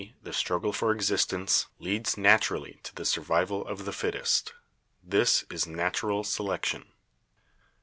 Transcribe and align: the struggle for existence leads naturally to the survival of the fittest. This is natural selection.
the 0.23 0.33
struggle 0.33 0.73
for 0.73 0.91
existence 0.91 1.67
leads 1.77 2.17
naturally 2.17 2.79
to 2.81 2.95
the 2.95 3.05
survival 3.05 3.63
of 3.67 3.85
the 3.85 3.91
fittest. 3.93 4.51
This 5.03 5.45
is 5.51 5.67
natural 5.67 6.23
selection. 6.23 6.85